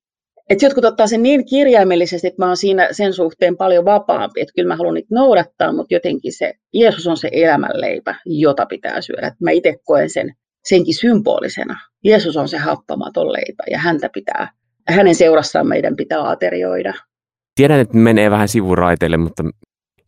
et 0.52 0.62
jotkut 0.62 0.84
ottaa 0.84 1.06
sen 1.06 1.22
niin 1.22 1.46
kirjaimellisesti, 1.46 2.26
että 2.26 2.42
mä 2.42 2.46
oon 2.46 2.56
siinä 2.56 2.88
sen 2.90 3.12
suhteen 3.12 3.56
paljon 3.56 3.84
vapaampi, 3.84 4.40
että 4.40 4.52
kyllä 4.56 4.68
mä 4.68 4.76
haluan 4.76 4.94
niitä 4.94 5.14
noudattaa, 5.14 5.72
mutta 5.72 5.94
jotenkin 5.94 6.32
se 6.32 6.52
Jeesus 6.74 7.06
on 7.06 7.16
se 7.16 7.28
elämänleipä, 7.32 8.14
jota 8.26 8.66
pitää 8.66 9.00
syödä. 9.00 9.26
Et 9.26 9.40
mä 9.40 9.50
itse 9.50 9.74
koen 9.84 10.10
sen 10.10 10.34
senkin 10.64 10.94
symbolisena. 10.94 11.78
Jeesus 12.04 12.36
on 12.36 12.48
se 12.48 12.58
happamaton 12.58 13.32
leipä 13.32 13.64
ja 13.70 13.78
häntä 13.78 14.08
pitää, 14.14 14.48
hänen 14.88 15.14
seurassaan 15.14 15.68
meidän 15.68 15.96
pitää 15.96 16.30
aterioida. 16.30 16.94
Tiedän, 17.54 17.80
että 17.80 17.96
menee 17.96 18.30
vähän 18.30 18.48
sivuraiteille, 18.48 19.16
mutta 19.16 19.44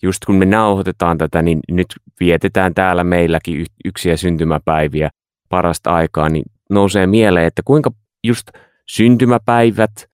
just 0.03 0.25
kun 0.27 0.35
me 0.35 0.45
nauhoitetaan 0.45 1.19
tätä, 1.19 1.43
niin 1.43 1.61
nyt 1.71 1.87
vietetään 2.21 2.75
täällä 2.75 3.05
meilläkin 3.05 3.67
yksiä 3.85 4.17
syntymäpäiviä 4.17 5.11
parasta 5.49 5.95
aikaa, 5.95 6.29
niin 6.29 6.45
nousee 6.71 7.07
mieleen, 7.07 7.47
että 7.47 7.63
kuinka 7.65 7.91
just 8.25 8.47
syntymäpäivät, 8.89 10.14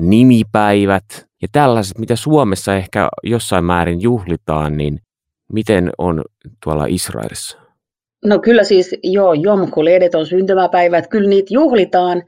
nimipäivät. 0.00 1.04
Ja 1.42 1.48
tällaiset, 1.52 1.98
mitä 1.98 2.16
Suomessa 2.16 2.74
ehkä 2.76 3.08
jossain 3.22 3.64
määrin 3.64 4.02
juhlitaan, 4.02 4.76
niin 4.76 5.00
miten 5.52 5.90
on 5.98 6.24
tuolla 6.64 6.86
Israelissa? 6.88 7.58
No 8.24 8.38
kyllä 8.38 8.64
siis 8.64 8.94
joo, 9.02 9.32
Jom 9.32 9.70
Kuledet 9.70 10.14
on 10.14 10.26
syntymäpäivät, 10.26 11.08
kyllä 11.08 11.28
niitä 11.28 11.54
juhlitaan, 11.54 12.22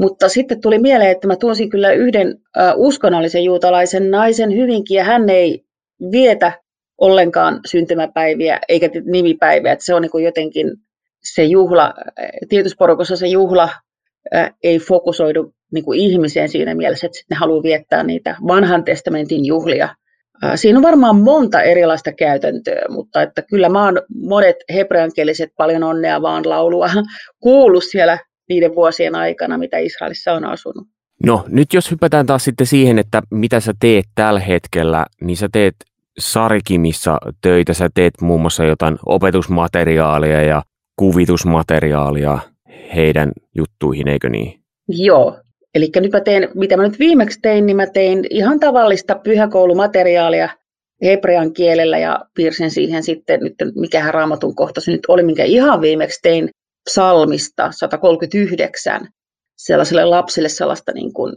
mutta 0.00 0.28
sitten 0.28 0.60
tuli 0.60 0.78
mieleen, 0.78 1.10
että 1.10 1.26
mä 1.26 1.36
tuosin 1.36 1.70
kyllä 1.70 1.92
yhden 1.92 2.38
äh, 2.58 2.72
uskonnollisen 2.76 3.44
juutalaisen 3.44 4.10
naisen 4.10 4.56
hyvinkin, 4.56 4.94
ja 4.94 5.04
hän 5.04 5.28
ei 5.28 5.64
vietä 6.12 6.52
ollenkaan 6.98 7.60
syntymäpäiviä 7.66 8.58
eikä 8.68 8.90
nimipäiviä, 9.04 9.72
että 9.72 9.84
se 9.84 9.94
on 9.94 10.02
niin 10.02 10.24
jotenkin 10.24 10.72
se 11.22 11.44
juhla, 11.44 11.94
tietysporukossa 12.48 13.16
se 13.16 13.26
juhla 13.26 13.68
ei 14.62 14.78
fokusoidu 14.78 15.54
niin 15.72 15.84
kuin 15.84 16.00
ihmiseen 16.00 16.48
siinä 16.48 16.74
mielessä, 16.74 17.06
että 17.06 17.18
ne 17.30 17.36
haluaa 17.36 17.62
viettää 17.62 18.02
niitä 18.02 18.36
vanhan 18.46 18.84
testamentin 18.84 19.44
juhlia. 19.46 19.88
Siinä 20.54 20.78
on 20.78 20.82
varmaan 20.82 21.16
monta 21.16 21.62
erilaista 21.62 22.12
käytäntöä, 22.12 22.82
mutta 22.88 23.22
että 23.22 23.42
kyllä 23.42 23.68
mä 23.68 23.84
oon 23.84 24.02
monet 24.14 24.56
hebreankieliset 24.74 25.50
paljon 25.56 25.82
onnea 25.82 26.22
vaan 26.22 26.48
laulua 26.48 26.90
kuullut 27.42 27.84
siellä 27.84 28.18
niiden 28.48 28.74
vuosien 28.74 29.14
aikana, 29.14 29.58
mitä 29.58 29.78
Israelissa 29.78 30.32
on 30.32 30.44
asunut. 30.44 30.86
No 31.26 31.44
nyt 31.48 31.74
jos 31.74 31.90
hypätään 31.90 32.26
taas 32.26 32.44
sitten 32.44 32.66
siihen, 32.66 32.98
että 32.98 33.22
mitä 33.30 33.60
sä 33.60 33.72
teet 33.80 34.04
tällä 34.14 34.40
hetkellä, 34.40 35.06
niin 35.20 35.36
sä 35.36 35.48
teet 35.52 35.74
Sarikimissa 36.18 37.18
töitä, 37.42 37.74
sä 37.74 37.88
teet 37.94 38.14
muun 38.20 38.40
muassa 38.40 38.64
jotain 38.64 38.98
opetusmateriaalia 39.06 40.42
ja 40.42 40.62
kuvitusmateriaalia 40.96 42.38
heidän 42.94 43.32
juttuihin, 43.56 44.08
eikö 44.08 44.28
niin? 44.28 44.60
Joo, 44.88 45.40
eli 45.74 45.90
nyt 45.96 46.12
mä 46.12 46.20
teen, 46.20 46.48
mitä 46.54 46.76
mä 46.76 46.82
nyt 46.82 46.98
viimeksi 46.98 47.38
tein, 47.42 47.66
niin 47.66 47.76
mä 47.76 47.86
tein 47.86 48.26
ihan 48.30 48.60
tavallista 48.60 49.14
pyhäkoulumateriaalia 49.14 50.48
hebrean 51.02 51.52
kielellä 51.52 51.98
ja 51.98 52.20
piirsin 52.34 52.70
siihen 52.70 53.02
sitten, 53.02 53.40
nyt 53.40 53.54
mikähän 53.74 54.14
raamatun 54.14 54.54
kohta 54.54 54.80
se 54.80 54.92
nyt 54.92 55.06
oli, 55.08 55.22
minkä 55.22 55.44
ihan 55.44 55.80
viimeksi 55.80 56.18
tein 56.22 56.50
psalmista 56.90 57.72
139 57.72 59.08
sellaisille 59.56 60.04
lapsille 60.04 60.48
sellaista 60.48 60.92
niin 60.92 61.12
kuin 61.12 61.32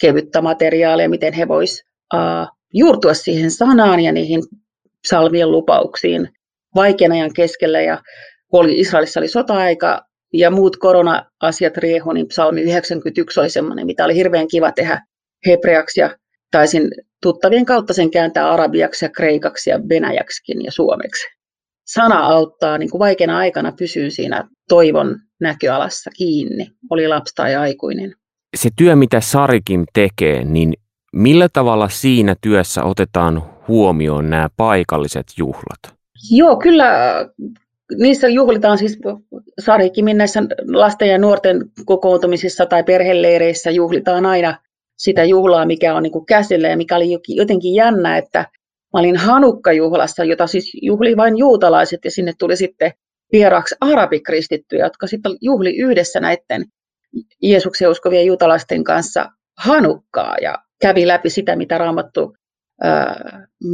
kevyttä 0.00 0.42
materiaalia, 0.42 1.08
miten 1.08 1.32
he 1.32 1.48
vois 1.48 1.82
uh, 2.14 2.48
juurtua 2.72 3.14
siihen 3.14 3.50
sanaan 3.50 4.00
ja 4.00 4.12
niihin 4.12 4.42
psalmien 5.02 5.50
lupauksiin 5.50 6.28
vaikean 6.74 7.12
ajan 7.12 7.32
keskellä. 7.34 7.80
Ja 7.80 8.02
kun 8.48 8.60
oli, 8.60 8.80
Israelissa 8.80 9.20
oli 9.20 9.28
sota-aika 9.28 10.02
ja 10.34 10.50
muut 10.50 10.76
korona-asiat 10.76 11.76
riehu, 11.76 12.12
niin 12.12 12.28
psalmi 12.28 12.60
91 12.60 13.40
oli 13.40 13.50
semmoinen, 13.50 13.86
mitä 13.86 14.04
oli 14.04 14.14
hirveän 14.14 14.48
kiva 14.48 14.72
tehdä 14.72 15.00
hebreaksi 15.46 16.00
ja 16.00 16.16
taisin 16.50 16.90
tuttavien 17.22 17.64
kautta 17.64 17.92
sen 17.92 18.10
kääntää 18.10 18.50
arabiaksi 18.50 19.04
ja 19.04 19.08
kreikaksi 19.08 19.70
ja 19.70 19.80
venäjäksikin 19.88 20.64
ja 20.64 20.72
suomeksi. 20.72 21.26
Sana 21.86 22.18
auttaa 22.18 22.78
niin 22.78 22.90
kuin 22.90 22.98
vaikeana 22.98 23.38
aikana 23.38 23.72
pysyy 23.78 24.10
siinä 24.10 24.48
toivon 24.68 25.16
näköalassa 25.40 26.10
kiinni, 26.10 26.66
oli 26.90 27.08
lapsi 27.08 27.34
tai 27.34 27.54
aikuinen. 27.54 28.14
Se 28.56 28.70
työ, 28.76 28.96
mitä 28.96 29.20
Sarikin 29.20 29.84
tekee, 29.94 30.44
niin 30.44 30.74
millä 31.12 31.48
tavalla 31.52 31.88
siinä 31.88 32.36
työssä 32.40 32.84
otetaan 32.84 33.42
huomioon 33.68 34.30
nämä 34.30 34.48
paikalliset 34.56 35.26
juhlat? 35.38 35.98
Joo, 36.30 36.56
kyllä 36.56 36.90
niissä 37.98 38.28
juhlitaan 38.28 38.78
siis 38.78 38.98
Sarikimin 39.60 40.18
näissä 40.18 40.42
lasten 40.72 41.08
ja 41.08 41.18
nuorten 41.18 41.60
kokoontumisissa 41.84 42.66
tai 42.66 42.84
perheleireissä 42.84 43.70
juhlitaan 43.70 44.26
aina 44.26 44.58
sitä 44.98 45.24
juhlaa, 45.24 45.66
mikä 45.66 45.94
on 45.94 46.02
niin 46.02 46.12
kuin 46.12 46.26
käsillä. 46.26 46.68
Ja 46.68 46.76
mikä 46.76 46.96
oli 46.96 47.18
jotenkin 47.28 47.74
jännä, 47.74 48.18
että 48.18 48.38
mä 48.92 49.00
olin 49.00 49.16
Hanukka-juhlassa, 49.16 50.24
jota 50.24 50.46
siis 50.46 50.72
juhli 50.82 51.16
vain 51.16 51.38
juutalaiset 51.38 52.04
ja 52.04 52.10
sinne 52.10 52.32
tuli 52.38 52.56
sitten 52.56 52.92
vieraaksi 53.32 53.74
arabikristittyjä, 53.80 54.84
jotka 54.84 55.06
sitten 55.06 55.32
juhli 55.40 55.76
yhdessä 55.76 56.20
näiden 56.20 56.64
Jeesuksen 57.42 57.90
uskovien 57.90 58.26
juutalaisten 58.26 58.84
kanssa 58.84 59.30
Hanukkaa 59.58 60.36
ja 60.42 60.58
kävi 60.80 61.06
läpi 61.06 61.30
sitä, 61.30 61.56
mitä 61.56 61.78
raamattu, 61.78 62.36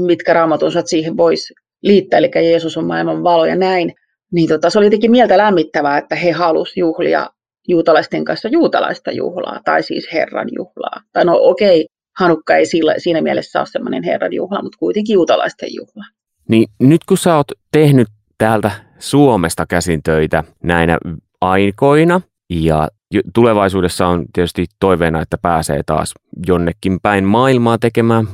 mitkä 0.07 0.33
raamatusat 0.33 0.87
siihen 0.87 1.17
voisi 1.17 1.55
liittää, 1.83 2.19
eli 2.19 2.31
Jeesus 2.35 2.77
on 2.77 2.85
maailman 2.85 3.23
valo 3.23 3.45
ja 3.45 3.57
näin. 3.57 3.95
Niin 4.33 4.49
tota, 4.49 4.71
se 4.71 4.79
oli 4.79 4.87
jotenkin 4.87 5.11
mieltä 5.11 5.39
lämmittävää, 5.39 5.99
että 5.99 6.17
he 6.17 6.31
halusivat 6.31 6.77
juhlia 6.77 7.31
juutalaisten 7.69 8.25
kanssa 8.25 8.49
juutalaista 8.49 9.13
juhlaa, 9.13 9.61
tai 9.65 9.83
siis 9.83 10.09
Herran 10.13 10.49
juhlaa. 10.57 11.01
Tai 11.13 11.25
no 11.25 11.39
okei, 11.41 11.87
Hanukka 12.19 12.57
ei 12.57 12.67
sillä, 12.67 12.95
siinä 12.99 13.21
mielessä 13.21 13.59
ole 13.59 13.67
semmoinen 13.67 14.03
Herran 14.03 14.33
juhla, 14.33 14.63
mutta 14.63 14.79
kuitenkin 14.79 15.15
juutalaisten 15.15 15.69
juhla. 15.75 16.05
Niin 16.49 16.69
nyt 16.81 17.05
kun 17.05 17.19
sä 17.19 17.37
oot 17.37 17.47
tehnyt 17.73 18.09
täältä 18.39 18.71
Suomesta 18.99 19.67
käsin 19.67 20.03
töitä 20.03 20.45
näinä 20.63 20.99
aikoina 21.41 22.21
ja 22.51 22.89
tulevaisuudessa 23.35 24.07
on 24.07 24.25
tietysti 24.33 24.67
toiveena, 24.81 25.23
että 25.23 25.39
pääsee 25.43 25.83
taas 25.87 26.15
jonnekin 26.47 26.99
päin 27.03 27.25
maailmaa 27.25 27.79
tekemään 27.79 28.27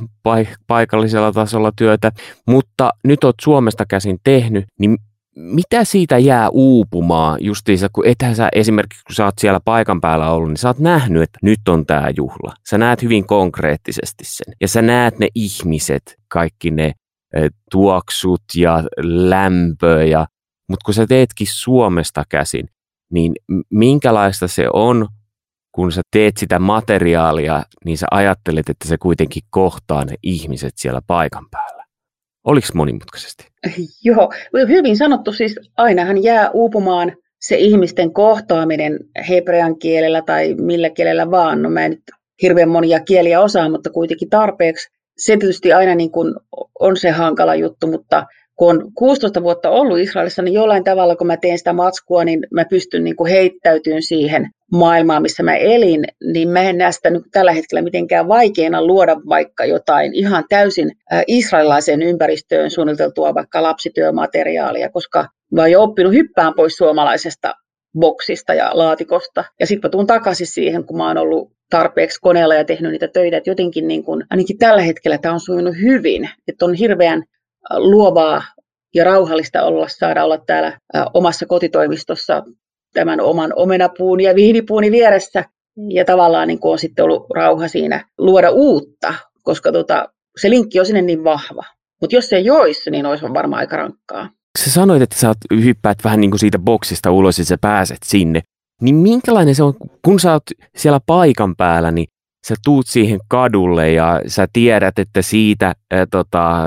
paikallisella 0.67 1.31
tasolla 1.31 1.71
työtä, 1.77 2.11
mutta 2.47 2.89
nyt 3.03 3.23
oot 3.23 3.35
Suomesta 3.41 3.85
käsin 3.85 4.17
tehnyt, 4.23 4.65
niin 4.79 4.97
mitä 5.35 5.83
siitä 5.83 6.17
jää 6.17 6.49
uupumaan 6.49 7.37
justiinsa, 7.41 7.87
kun 7.93 8.07
ethän 8.07 8.35
sä 8.35 8.49
esimerkiksi, 8.53 9.03
kun 9.03 9.15
sä 9.15 9.25
oot 9.25 9.37
siellä 9.39 9.59
paikan 9.65 10.01
päällä 10.01 10.31
ollut, 10.31 10.49
niin 10.49 10.57
sä 10.57 10.69
oot 10.69 10.79
nähnyt, 10.79 11.23
että 11.23 11.39
nyt 11.41 11.59
on 11.69 11.85
tämä 11.85 12.09
juhla. 12.17 12.53
Sä 12.69 12.77
näet 12.77 13.01
hyvin 13.01 13.27
konkreettisesti 13.27 14.23
sen. 14.23 14.53
Ja 14.61 14.67
sä 14.67 14.81
näet 14.81 15.19
ne 15.19 15.27
ihmiset, 15.35 16.15
kaikki 16.27 16.71
ne 16.71 16.91
tuoksut 17.71 18.43
ja 18.55 18.83
lämpö 19.03 20.05
ja 20.05 20.25
mutta 20.69 20.85
kun 20.85 20.93
sä 20.93 21.07
teetkin 21.07 21.47
Suomesta 21.49 22.23
käsin, 22.29 22.69
niin 23.11 23.33
minkälaista 23.69 24.47
se 24.47 24.65
on, 24.73 25.07
kun 25.71 25.91
sä 25.91 26.01
teet 26.11 26.37
sitä 26.37 26.59
materiaalia, 26.59 27.63
niin 27.85 27.97
sä 27.97 28.05
ajattelet, 28.11 28.69
että 28.69 28.87
se 28.87 28.97
kuitenkin 28.97 29.43
kohtaa 29.49 30.05
ne 30.05 30.15
ihmiset 30.23 30.73
siellä 30.75 31.01
paikan 31.07 31.45
päällä. 31.51 31.83
Oliko 32.43 32.67
monimutkaisesti? 32.73 33.47
Joo, 34.03 34.33
hyvin 34.53 34.97
sanottu. 34.97 35.33
Siis 35.33 35.59
ainahan 35.77 36.23
jää 36.23 36.49
uupumaan 36.49 37.11
se 37.41 37.55
ihmisten 37.55 38.13
kohtaaminen 38.13 38.99
hebrean 39.29 39.79
kielellä 39.79 40.21
tai 40.21 40.53
millä 40.53 40.89
kielellä 40.89 41.31
vaan. 41.31 41.61
No 41.61 41.69
mä 41.69 41.85
en 41.85 41.91
nyt 41.91 42.03
hirveän 42.41 42.69
monia 42.69 42.99
kieliä 42.99 43.41
osaa, 43.41 43.69
mutta 43.69 43.89
kuitenkin 43.89 44.29
tarpeeksi. 44.29 44.89
Se 45.17 45.37
tietysti 45.37 45.73
aina 45.73 45.95
niin 45.95 46.11
kuin 46.11 46.35
on 46.79 46.97
se 46.97 47.11
hankala 47.11 47.55
juttu, 47.55 47.87
mutta 47.87 48.25
kun 48.57 48.69
on 48.69 48.91
16 48.93 49.43
vuotta 49.43 49.69
ollut 49.69 49.99
Israelissa, 49.99 50.41
niin 50.41 50.53
jollain 50.53 50.83
tavalla, 50.83 51.15
kun 51.15 51.27
mä 51.27 51.37
teen 51.37 51.57
sitä 51.57 51.73
matskua, 51.73 52.23
niin 52.23 52.39
mä 52.53 52.65
pystyn 52.65 53.03
niin 53.03 53.15
kuin 53.15 53.31
heittäytymään 53.31 54.03
siihen 54.03 54.49
maailmaan, 54.71 55.21
missä 55.21 55.43
mä 55.43 55.55
elin, 55.55 56.03
niin 56.33 56.49
mä 56.49 56.61
en 56.61 56.77
näe 56.77 56.91
sitä 56.91 57.09
nyt 57.09 57.23
tällä 57.31 57.51
hetkellä 57.51 57.81
mitenkään 57.81 58.27
vaikeana 58.27 58.85
luoda 58.85 59.15
vaikka 59.29 59.65
jotain 59.65 60.13
ihan 60.13 60.43
täysin 60.49 60.91
israelilaiseen 61.27 62.01
ympäristöön 62.01 62.71
suunniteltua 62.71 63.33
vaikka 63.33 63.63
lapsityömateriaalia, 63.63 64.89
koska 64.89 65.25
mä 65.51 65.61
oon 65.61 65.71
jo 65.71 65.83
oppinut 65.83 66.13
hyppään 66.13 66.53
pois 66.55 66.77
suomalaisesta 66.77 67.53
boksista 67.99 68.53
ja 68.53 68.71
laatikosta. 68.73 69.43
Ja 69.59 69.67
sitten 69.67 69.89
mä 69.89 69.91
tuun 69.91 70.07
takaisin 70.07 70.47
siihen, 70.47 70.83
kun 70.83 70.97
mä 70.97 71.07
oon 71.07 71.17
ollut 71.17 71.51
tarpeeksi 71.69 72.21
koneella 72.21 72.55
ja 72.55 72.65
tehnyt 72.65 72.91
niitä 72.91 73.07
töitä, 73.07 73.37
että 73.37 73.49
jotenkin 73.49 73.87
niin 73.87 74.03
kun, 74.03 74.23
ainakin 74.29 74.57
tällä 74.57 74.81
hetkellä 74.81 75.17
tämä 75.17 75.33
on 75.33 75.39
sujunut 75.39 75.75
hyvin, 75.81 76.29
että 76.47 76.65
on 76.65 76.73
hirveän 76.73 77.23
luovaa 77.69 78.43
ja 78.95 79.03
rauhallista 79.03 79.63
olla, 79.63 79.87
saada 79.87 80.23
olla 80.23 80.37
täällä 80.37 80.79
omassa 81.13 81.45
kotitoimistossa 81.45 82.43
tämän 82.93 83.21
oman 83.21 83.53
omenapuun 83.55 84.21
ja 84.21 84.35
viinipuuni 84.35 84.91
vieressä. 84.91 85.45
Ja 85.89 86.05
tavallaan 86.05 86.47
niin 86.47 86.59
on 86.61 86.79
sitten 86.79 87.05
ollut 87.05 87.25
rauha 87.35 87.67
siinä 87.67 88.05
luoda 88.17 88.49
uutta, 88.51 89.13
koska 89.43 89.71
tota, 89.71 90.07
se 90.41 90.49
linkki 90.49 90.79
on 90.79 90.85
sinne 90.85 91.01
niin 91.01 91.23
vahva. 91.23 91.63
Mutta 92.01 92.15
jos 92.15 92.29
se 92.29 92.35
ei 92.35 92.49
olisi, 92.49 92.91
niin 92.91 93.05
olisi 93.05 93.25
varmaan 93.33 93.59
aika 93.59 93.77
rankkaa. 93.77 94.29
Sä 94.59 94.71
sanoit, 94.71 95.01
että 95.01 95.15
sä 95.15 95.33
hyppäät 95.63 95.97
vähän 96.03 96.21
niin 96.21 96.31
kuin 96.31 96.39
siitä 96.39 96.59
boksista 96.59 97.11
ulos 97.11 97.39
ja 97.39 97.45
sä 97.45 97.57
pääset 97.61 97.97
sinne. 98.05 98.41
Niin 98.81 98.95
minkälainen 98.95 99.55
se 99.55 99.63
on, 99.63 99.73
kun 100.05 100.19
sä 100.19 100.33
oot 100.33 100.43
siellä 100.77 100.99
paikan 101.05 101.55
päällä, 101.55 101.91
niin 101.91 102.07
sä 102.47 102.55
tuut 102.63 102.87
siihen 102.87 103.19
kadulle 103.27 103.91
ja 103.91 104.21
sä 104.27 104.47
tiedät, 104.53 104.99
että 104.99 105.21
siitä 105.21 105.73
ää, 105.91 106.05
tota, 106.11 106.63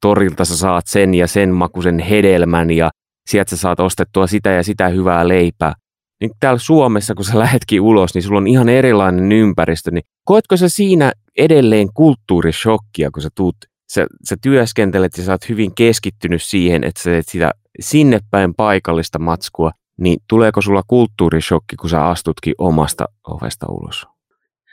torilta 0.00 0.44
sä 0.44 0.56
saat 0.56 0.86
sen 0.86 1.14
ja 1.14 1.26
sen 1.26 1.54
makuisen 1.54 1.98
hedelmän 1.98 2.70
ja 2.70 2.90
sieltä 3.30 3.50
sä 3.50 3.56
saat 3.56 3.80
ostettua 3.80 4.26
sitä 4.26 4.50
ja 4.50 4.62
sitä 4.62 4.88
hyvää 4.88 5.28
leipää. 5.28 5.74
Niin 6.20 6.30
täällä 6.40 6.58
Suomessa, 6.58 7.14
kun 7.14 7.24
sä 7.24 7.38
lähetkin 7.38 7.80
ulos, 7.80 8.14
niin 8.14 8.22
sulla 8.22 8.38
on 8.38 8.46
ihan 8.46 8.68
erilainen 8.68 9.32
ympäristö. 9.32 9.90
Niin 9.90 10.04
koetko 10.24 10.56
sä 10.56 10.68
siinä 10.68 11.12
edelleen 11.38 11.88
kulttuurishokkia, 11.94 13.10
kun 13.10 13.22
sä 13.22 13.28
tuut, 13.34 13.56
sä, 13.92 14.06
sä 14.28 14.36
työskentelet 14.42 15.18
ja 15.18 15.24
sä 15.24 15.32
oot 15.32 15.48
hyvin 15.48 15.74
keskittynyt 15.74 16.42
siihen, 16.42 16.84
että 16.84 17.02
sä 17.02 17.10
teet 17.10 17.28
sitä 17.28 17.50
sinne 17.80 18.20
päin 18.30 18.54
paikallista 18.54 19.18
matskua, 19.18 19.70
niin 20.00 20.18
tuleeko 20.28 20.62
sulla 20.62 20.82
kulttuurishokki, 20.86 21.76
kun 21.76 21.90
sä 21.90 22.06
astutkin 22.06 22.54
omasta 22.58 23.04
ovesta 23.26 23.66
ulos? 23.68 24.13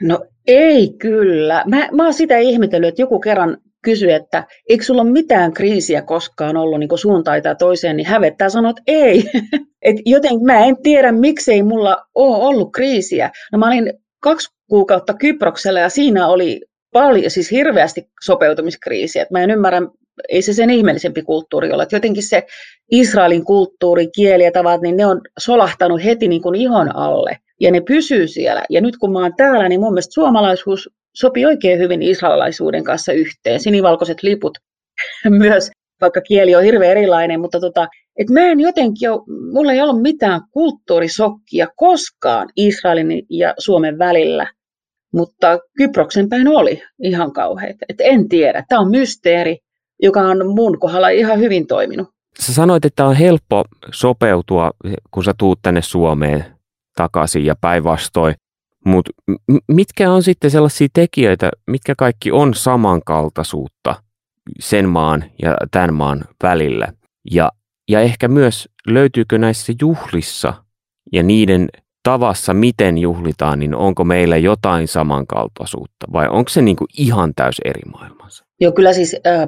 No 0.01 0.25
ei 0.47 0.93
kyllä. 0.99 1.63
Mä, 1.67 1.89
mä 1.91 2.03
oon 2.03 2.13
sitä 2.13 2.37
ihmetellyt, 2.37 2.89
että 2.89 3.01
joku 3.01 3.19
kerran 3.19 3.57
kysyi, 3.83 4.11
että 4.11 4.47
eikö 4.69 4.83
sulla 4.83 5.01
ole 5.01 5.11
mitään 5.11 5.53
kriisiä 5.53 6.01
koskaan 6.01 6.57
ollut 6.57 6.79
niin 6.79 6.89
suuntaan 6.95 7.41
tai 7.41 7.55
toiseen, 7.55 7.97
niin 7.97 8.07
hävettää 8.07 8.49
sanoa, 8.49 8.69
että 8.69 8.81
ei. 8.87 9.23
Et 9.81 9.95
joten 10.05 10.43
mä 10.43 10.65
en 10.65 10.77
tiedä, 10.83 11.11
miksei 11.11 11.63
mulla 11.63 11.97
ole 12.15 12.37
ollut 12.37 12.71
kriisiä. 12.71 13.31
No 13.51 13.59
mä 13.59 13.67
olin 13.67 13.93
kaksi 14.19 14.49
kuukautta 14.69 15.13
Kyproksella 15.13 15.79
ja 15.79 15.89
siinä 15.89 16.27
oli 16.27 16.61
paljon, 16.91 17.31
siis 17.31 17.51
hirveästi 17.51 18.09
sopeutumiskriisiä. 18.21 19.25
Mä 19.31 19.43
en 19.43 19.51
ymmärrä, 19.51 19.81
ei 20.29 20.41
se 20.41 20.53
sen 20.53 20.69
ihmeellisempi 20.69 21.21
kulttuuri 21.21 21.71
ole. 21.71 21.83
Että 21.83 21.95
jotenkin 21.95 22.23
se 22.23 22.43
Israelin 22.91 23.45
kulttuuri, 23.45 24.07
kieli 24.15 24.43
ja 24.43 24.51
tavat, 24.51 24.81
niin 24.81 24.97
ne 24.97 25.05
on 25.05 25.21
solahtanut 25.39 26.03
heti 26.03 26.27
niin 26.27 26.41
kuin 26.41 26.55
ihon 26.55 26.95
alle. 26.95 27.37
Ja 27.59 27.71
ne 27.71 27.81
pysyy 27.81 28.27
siellä. 28.27 28.63
Ja 28.69 28.81
nyt 28.81 28.97
kun 28.97 29.11
mä 29.11 29.19
oon 29.19 29.35
täällä, 29.37 29.69
niin 29.69 29.81
mun 29.81 29.93
mielestä 29.93 30.13
suomalaisuus 30.13 30.89
sopii 31.15 31.45
oikein 31.45 31.79
hyvin 31.79 32.01
israelilaisuuden 32.01 32.83
kanssa 32.83 33.13
yhteen. 33.13 33.59
Sinivalkoiset 33.59 34.23
liput 34.23 34.57
myös, 35.29 35.71
vaikka 36.01 36.21
kieli 36.21 36.55
on 36.55 36.63
hirveän 36.63 36.91
erilainen, 36.91 37.39
mutta 37.39 37.59
tota, 37.59 37.87
et 38.17 38.29
mä 38.29 38.39
en 38.39 38.59
jotenkin 38.59 39.11
ole, 39.11 39.21
mulla 39.53 39.73
ei 39.73 39.81
ollut 39.81 40.01
mitään 40.01 40.41
kulttuurisokkia 40.51 41.67
koskaan 41.75 42.49
Israelin 42.55 43.25
ja 43.29 43.53
Suomen 43.57 43.99
välillä, 43.99 44.47
mutta 45.13 45.59
Kyproksen 45.77 46.29
päin 46.29 46.47
oli 46.47 46.83
ihan 47.03 47.33
kauheita. 47.33 47.85
Et 47.89 47.95
en 47.99 48.29
tiedä, 48.29 48.63
tämä 48.69 48.81
on 48.81 48.91
mysteeri, 48.91 49.57
joka 50.01 50.21
on 50.21 50.47
mun 50.47 50.79
kohdalla 50.79 51.09
ihan 51.09 51.39
hyvin 51.39 51.67
toiminut. 51.67 52.07
Sä 52.39 52.53
sanoit, 52.53 52.85
että 52.85 53.05
on 53.05 53.15
helppo 53.15 53.65
sopeutua, 53.93 54.71
kun 55.11 55.23
sä 55.23 55.33
tuut 55.37 55.59
tänne 55.61 55.81
Suomeen 55.81 56.45
takaisin 56.97 57.45
ja 57.45 57.55
päinvastoin. 57.61 58.35
Mutta 58.85 59.11
mitkä 59.67 60.11
on 60.11 60.23
sitten 60.23 60.51
sellaisia 60.51 60.87
tekijöitä, 60.93 61.51
mitkä 61.67 61.95
kaikki 61.97 62.31
on 62.31 62.53
samankaltaisuutta 62.53 63.95
sen 64.59 64.89
maan 64.89 65.23
ja 65.41 65.55
tämän 65.71 65.93
maan 65.93 66.25
välillä? 66.43 66.93
Ja, 67.31 67.51
ja 67.89 67.99
ehkä 67.99 68.27
myös 68.27 68.69
löytyykö 68.87 69.37
näissä 69.37 69.73
juhlissa 69.81 70.53
ja 71.11 71.23
niiden 71.23 71.69
tavassa, 72.03 72.53
miten 72.53 72.97
juhlitaan, 72.97 73.59
niin 73.59 73.75
onko 73.75 74.03
meillä 74.03 74.37
jotain 74.37 74.87
samankaltaisuutta 74.87 76.07
vai 76.13 76.27
onko 76.29 76.49
se 76.49 76.61
niin 76.61 76.75
kuin 76.75 76.87
ihan 76.97 77.33
täys 77.35 77.61
eri 77.65 77.81
maailmassa? 77.91 78.45
Joo, 78.59 78.71
kyllä 78.71 78.93
siis 78.93 79.15
äh, 79.27 79.47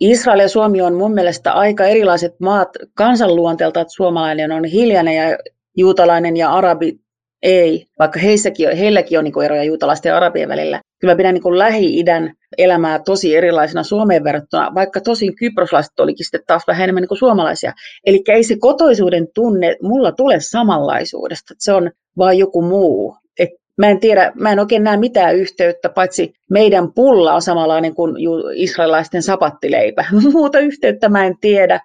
Israel 0.00 0.40
ja 0.40 0.48
Suomi 0.48 0.82
on 0.82 0.94
mun 0.94 1.14
mielestä 1.14 1.52
aika 1.52 1.84
erilaiset 1.84 2.40
maat 2.40 2.68
kansanluonteelta, 2.94 3.80
että 3.80 3.94
suomalainen 3.94 4.52
on 4.52 4.64
hiljainen 4.64 5.16
ja 5.16 5.38
juutalainen 5.76 6.36
ja 6.36 6.52
arabi 6.52 6.98
ei, 7.42 7.86
vaikka 7.98 8.20
heissäkin, 8.20 8.76
heilläkin 8.76 9.18
on 9.18 9.24
niin 9.24 9.42
eroja 9.44 9.64
juutalaisten 9.64 10.10
ja 10.10 10.16
arabien 10.16 10.48
välillä. 10.48 10.80
Kyllä 11.04 11.14
mä 11.14 11.16
pidän 11.16 11.34
niin 11.34 11.58
Lähi-idän 11.58 12.34
elämää 12.58 12.98
tosi 12.98 13.36
erilaisena 13.36 13.82
Suomeen 13.82 14.24
verrattuna, 14.24 14.74
vaikka 14.74 15.00
tosin 15.00 15.36
kyproslaiset 15.36 16.00
olikin 16.00 16.24
sitten 16.24 16.42
taas 16.46 16.62
vähän 16.66 16.82
enemmän 16.84 17.02
niin 17.02 17.18
suomalaisia. 17.18 17.72
Eli 18.06 18.22
ei 18.28 18.44
se 18.44 18.56
kotoisuuden 18.58 19.28
tunne 19.34 19.76
mulla 19.82 20.12
tule 20.12 20.40
samanlaisuudesta, 20.40 21.54
se 21.58 21.72
on 21.72 21.90
vain 22.18 22.38
joku 22.38 22.62
muu. 22.62 23.16
Et 23.38 23.48
mä 23.78 23.88
en 23.88 24.00
tiedä, 24.00 24.32
mä 24.34 24.52
en 24.52 24.58
oikein 24.58 24.84
näe 24.84 24.96
mitään 24.96 25.36
yhteyttä, 25.36 25.88
paitsi 25.88 26.32
meidän 26.50 26.92
pulla 26.92 27.34
on 27.34 27.42
samanlainen 27.42 27.94
kuin 27.94 28.14
israelilaisten 28.54 29.22
sapattileipä. 29.22 30.04
Muuta 30.32 30.58
yhteyttä 30.58 31.08
mä 31.08 31.26
en 31.26 31.34
tiedä 31.40 31.80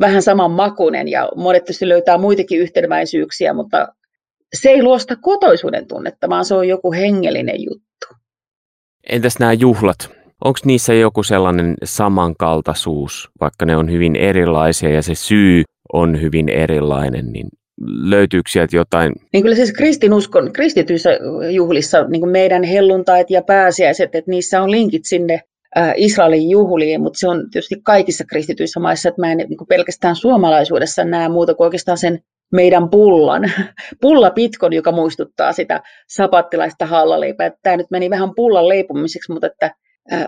vähän 0.00 0.22
saman 0.22 0.50
makunen 0.50 1.08
ja 1.08 1.28
monet 1.36 1.64
tietysti 1.64 1.88
löytää 1.88 2.18
muitakin 2.18 2.60
yhteneväisyyksiä, 2.60 3.52
mutta 3.52 3.88
se 4.54 4.70
ei 4.70 4.82
luosta 4.82 5.16
kotoisuuden 5.16 5.86
tunnetta, 5.86 6.28
vaan 6.28 6.44
se 6.44 6.54
on 6.54 6.68
joku 6.68 6.92
hengellinen 6.92 7.62
juttu. 7.62 7.84
Entäs 9.08 9.38
nämä 9.38 9.52
juhlat? 9.52 10.10
Onko 10.44 10.58
niissä 10.64 10.94
joku 10.94 11.22
sellainen 11.22 11.74
samankaltaisuus, 11.84 13.30
vaikka 13.40 13.66
ne 13.66 13.76
on 13.76 13.90
hyvin 13.90 14.16
erilaisia 14.16 14.90
ja 14.90 15.02
se 15.02 15.14
syy 15.14 15.62
on 15.92 16.20
hyvin 16.20 16.48
erilainen, 16.48 17.32
niin 17.32 17.48
löytyykö 18.10 18.50
sieltä 18.50 18.76
jotain? 18.76 19.12
Niin 19.32 19.42
kyllä 19.42 19.56
siis 19.56 19.72
kristinuskon, 19.72 20.52
kristityissä 20.52 21.10
juhlissa, 21.50 22.04
niin 22.08 22.20
kuin 22.20 22.30
meidän 22.30 22.62
helluntait 22.62 23.30
ja 23.30 23.42
pääsiäiset, 23.42 24.14
että 24.14 24.30
niissä 24.30 24.62
on 24.62 24.70
linkit 24.70 25.04
sinne 25.04 25.40
Israelin 25.96 26.50
juhliin, 26.50 27.00
mutta 27.00 27.18
se 27.18 27.28
on 27.28 27.50
tietysti 27.50 27.76
kaikissa 27.82 28.24
kristityissä 28.24 28.80
maissa, 28.80 29.08
että 29.08 29.20
mä 29.20 29.32
en 29.32 29.38
niin 29.38 29.68
pelkästään 29.68 30.16
suomalaisuudessa 30.16 31.04
näe 31.04 31.28
muuta 31.28 31.54
kuin 31.54 31.64
oikeastaan 31.64 31.98
sen 31.98 32.18
meidän 32.54 32.90
pullan, 32.90 33.42
pullapitkon, 34.02 34.72
joka 34.72 34.92
muistuttaa 34.92 35.52
sitä 35.52 35.80
sapattilaista 36.08 36.86
hallaleipää. 36.86 37.50
Tämä 37.62 37.76
nyt 37.76 37.90
meni 37.90 38.10
vähän 38.10 38.34
pullan 38.36 38.68
leipumiseksi, 38.68 39.32
mutta 39.32 39.46
että 39.46 39.70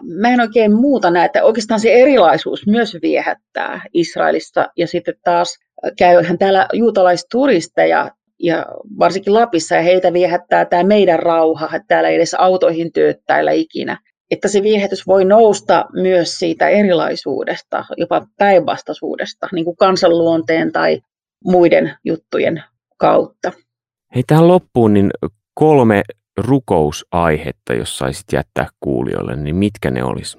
mä 0.02 0.28
en 0.28 0.40
oikein 0.40 0.74
muuta 0.74 1.10
näe, 1.10 1.24
että 1.24 1.44
oikeastaan 1.44 1.80
se 1.80 1.92
erilaisuus 1.92 2.66
myös 2.66 2.96
viehättää 3.02 3.80
Israelissa 3.94 4.68
ja 4.76 4.86
sitten 4.86 5.14
taas 5.24 5.58
käyhän 5.98 6.38
täällä 6.38 6.68
juutalaisturisteja 6.72 8.10
ja 8.38 8.66
varsinkin 8.98 9.34
Lapissa 9.34 9.74
ja 9.74 9.82
heitä 9.82 10.12
viehättää 10.12 10.64
tämä 10.64 10.82
meidän 10.82 11.18
rauha, 11.18 11.66
että 11.66 11.84
täällä 11.88 12.08
ei 12.08 12.16
edes 12.16 12.34
autoihin 12.34 12.92
työttäillä 12.92 13.52
ikinä. 13.52 13.98
Että 14.30 14.48
se 14.48 14.62
viehätys 14.62 15.06
voi 15.06 15.24
nousta 15.24 15.84
myös 15.92 16.38
siitä 16.38 16.68
erilaisuudesta, 16.68 17.84
jopa 17.96 18.26
päinvastaisuudesta, 18.38 19.48
niin 19.52 19.64
kuin 19.64 19.76
kansanluonteen 19.76 20.72
tai 20.72 21.00
muiden 21.44 21.96
juttujen 22.04 22.62
kautta. 22.96 23.52
Hei 24.14 24.22
tähän 24.26 24.48
loppuun 24.48 24.94
niin 24.94 25.10
kolme 25.54 26.02
rukousaihetta, 26.36 27.74
jos 27.74 27.98
saisit 27.98 28.24
jättää 28.32 28.66
kuulijoille, 28.80 29.36
niin 29.36 29.56
mitkä 29.56 29.90
ne 29.90 30.04
olisi? 30.04 30.38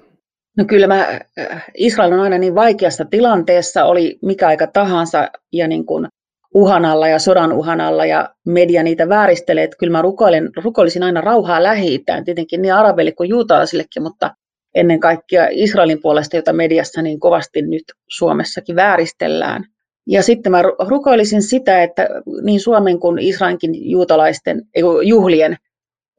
No 0.56 0.64
kyllä 0.64 0.86
mä, 0.86 1.08
äh, 1.38 1.64
Israel 1.74 2.12
on 2.12 2.20
aina 2.20 2.38
niin 2.38 2.54
vaikeassa 2.54 3.04
tilanteessa, 3.04 3.84
oli 3.84 4.18
mikä 4.22 4.48
aika 4.48 4.66
tahansa 4.66 5.30
ja 5.52 5.68
niin 5.68 5.86
kuin 5.86 6.08
uhan 6.54 6.84
alla 6.84 7.08
ja 7.08 7.18
sodan 7.18 7.52
uhan 7.52 7.80
alla 7.80 8.06
ja 8.06 8.34
media 8.46 8.82
niitä 8.82 9.08
vääristelee, 9.08 9.64
että 9.64 9.76
kyllä 9.78 9.92
mä 9.92 10.02
rukoilen, 10.02 10.50
rukoilisin 10.56 11.02
aina 11.02 11.20
rauhaa 11.20 11.62
lähi 11.62 12.04
tietenkin 12.24 12.62
niin 12.62 12.74
arabeille 12.74 13.12
kuin 13.12 13.28
juutalaisillekin, 13.28 14.02
mutta 14.02 14.34
ennen 14.74 15.00
kaikkea 15.00 15.48
Israelin 15.50 16.02
puolesta, 16.02 16.36
jota 16.36 16.52
mediassa 16.52 17.02
niin 17.02 17.20
kovasti 17.20 17.62
nyt 17.62 17.84
Suomessakin 18.08 18.76
vääristellään. 18.76 19.64
Ja 20.08 20.22
sitten 20.22 20.52
mä 20.52 20.62
rukoilisin 20.88 21.42
sitä, 21.42 21.82
että 21.82 22.08
niin 22.42 22.60
Suomen 22.60 23.00
kuin 23.00 23.18
Israelin 23.18 23.90
juutalaisten 23.90 24.62
juhlien, 25.02 25.56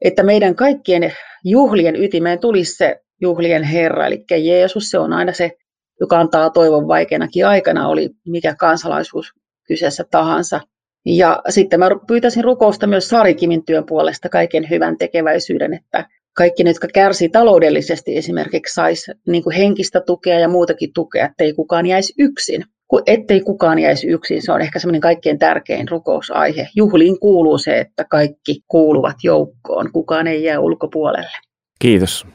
että 0.04 0.22
meidän 0.22 0.54
kaikkien 0.54 1.12
juhlien 1.44 1.96
ytimeen 1.96 2.38
tulisi 2.38 2.76
se 2.76 3.00
juhlien 3.20 3.62
Herra, 3.62 4.06
eli 4.06 4.24
Jeesus, 4.30 4.90
se 4.90 4.98
on 4.98 5.12
aina 5.12 5.32
se, 5.32 5.52
joka 6.00 6.20
antaa 6.20 6.50
toivon 6.50 6.88
vaikeanakin 6.88 7.46
aikana, 7.46 7.88
oli 7.88 8.10
mikä 8.26 8.54
kansalaisuus 8.54 9.32
kyseessä 9.66 10.04
tahansa. 10.10 10.60
Ja 11.06 11.42
sitten 11.48 11.78
mä 11.78 11.88
pyytäisin 12.06 12.44
rukousta 12.44 12.86
myös 12.86 13.08
Sarikimin 13.08 13.64
työn 13.64 13.86
puolesta 13.86 14.28
kaiken 14.28 14.70
hyvän 14.70 14.98
tekeväisyyden, 14.98 15.74
että 15.74 16.08
kaikki 16.36 16.64
ne, 16.64 16.70
jotka 16.70 16.88
kärsii 16.94 17.28
taloudellisesti 17.28 18.16
esimerkiksi, 18.16 18.74
saisi 18.74 19.12
niin 19.26 19.52
henkistä 19.56 20.00
tukea 20.00 20.38
ja 20.38 20.48
muutakin 20.48 20.92
tukea, 20.94 21.26
ettei 21.26 21.52
kukaan 21.52 21.86
jäisi 21.86 22.14
yksin 22.18 22.64
ettei 23.06 23.40
kukaan 23.40 23.78
jäisi 23.78 24.08
yksin. 24.08 24.42
Se 24.42 24.52
on 24.52 24.60
ehkä 24.60 24.78
semmoinen 24.78 25.00
kaikkein 25.00 25.38
tärkein 25.38 25.88
rukousaihe. 25.88 26.68
Juhliin 26.76 27.20
kuuluu 27.20 27.58
se, 27.58 27.80
että 27.80 28.04
kaikki 28.04 28.60
kuuluvat 28.68 29.16
joukkoon. 29.22 29.92
Kukaan 29.92 30.26
ei 30.26 30.44
jää 30.44 30.60
ulkopuolelle. 30.60 31.36
Kiitos. 31.78 32.26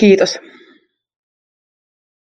Kiitos. 0.00 0.38